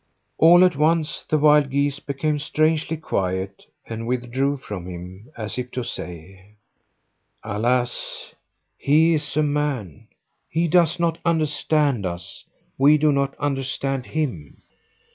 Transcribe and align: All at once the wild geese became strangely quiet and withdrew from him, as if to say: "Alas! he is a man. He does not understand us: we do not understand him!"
All 0.39 0.65
at 0.65 0.75
once 0.75 1.25
the 1.29 1.37
wild 1.37 1.69
geese 1.69 1.99
became 1.99 2.39
strangely 2.39 2.97
quiet 2.97 3.67
and 3.85 4.07
withdrew 4.07 4.57
from 4.57 4.87
him, 4.87 5.29
as 5.37 5.59
if 5.59 5.69
to 5.73 5.83
say: 5.83 6.55
"Alas! 7.43 8.33
he 8.79 9.13
is 9.13 9.37
a 9.37 9.43
man. 9.43 10.07
He 10.49 10.67
does 10.67 10.99
not 10.99 11.19
understand 11.23 12.07
us: 12.07 12.45
we 12.79 12.97
do 12.97 13.11
not 13.11 13.35
understand 13.37 14.07
him!" 14.07 14.63